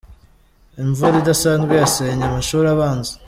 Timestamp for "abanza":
2.75-3.13